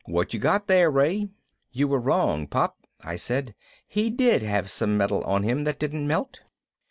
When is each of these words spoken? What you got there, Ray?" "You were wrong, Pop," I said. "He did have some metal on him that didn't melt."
What 0.07 0.33
you 0.33 0.39
got 0.39 0.65
there, 0.65 0.89
Ray?" 0.89 1.29
"You 1.71 1.87
were 1.87 1.99
wrong, 1.99 2.47
Pop," 2.47 2.75
I 3.01 3.15
said. 3.17 3.53
"He 3.87 4.09
did 4.09 4.41
have 4.41 4.71
some 4.71 4.97
metal 4.97 5.23
on 5.25 5.43
him 5.43 5.63
that 5.65 5.77
didn't 5.77 6.07
melt." 6.07 6.39